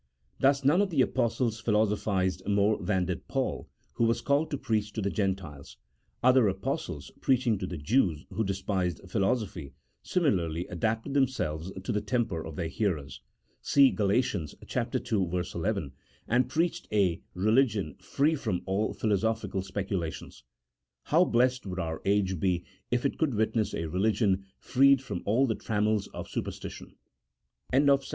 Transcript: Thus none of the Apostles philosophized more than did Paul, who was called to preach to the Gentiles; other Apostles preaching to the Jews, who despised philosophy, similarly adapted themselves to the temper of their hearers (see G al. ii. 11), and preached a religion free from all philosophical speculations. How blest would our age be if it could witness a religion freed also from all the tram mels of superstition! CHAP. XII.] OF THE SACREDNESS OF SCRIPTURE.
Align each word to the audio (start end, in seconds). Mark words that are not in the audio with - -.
Thus 0.39 0.65
none 0.65 0.81
of 0.81 0.89
the 0.89 1.03
Apostles 1.03 1.59
philosophized 1.59 2.47
more 2.47 2.81
than 2.83 3.05
did 3.05 3.27
Paul, 3.27 3.69
who 3.93 4.05
was 4.05 4.21
called 4.21 4.49
to 4.49 4.57
preach 4.57 4.91
to 4.93 5.01
the 5.03 5.11
Gentiles; 5.11 5.77
other 6.23 6.47
Apostles 6.47 7.11
preaching 7.21 7.59
to 7.59 7.67
the 7.67 7.77
Jews, 7.77 8.25
who 8.33 8.43
despised 8.43 9.01
philosophy, 9.07 9.73
similarly 10.01 10.65
adapted 10.69 11.13
themselves 11.13 11.71
to 11.83 11.91
the 11.91 12.01
temper 12.01 12.43
of 12.43 12.55
their 12.55 12.67
hearers 12.67 13.21
(see 13.61 13.91
G 13.91 13.97
al. 13.99 14.11
ii. 14.11 14.23
11), 14.23 15.91
and 16.27 16.49
preached 16.49 16.87
a 16.91 17.21
religion 17.35 17.95
free 17.99 18.33
from 18.33 18.61
all 18.65 18.95
philosophical 18.95 19.61
speculations. 19.61 20.43
How 21.03 21.25
blest 21.25 21.67
would 21.67 21.77
our 21.77 22.01
age 22.05 22.39
be 22.39 22.65
if 22.89 23.05
it 23.05 23.19
could 23.19 23.35
witness 23.35 23.75
a 23.75 23.85
religion 23.85 24.45
freed 24.57 24.97
also 25.01 25.05
from 25.05 25.21
all 25.25 25.45
the 25.45 25.53
tram 25.53 25.83
mels 25.85 26.07
of 26.11 26.27
superstition! 26.27 26.87
CHAP. 26.89 26.93
XII.] 26.95 26.95
OF 26.95 26.95
THE 26.95 26.95
SACREDNESS 27.77 27.89
OF 27.91 27.99
SCRIPTURE. 28.05 28.07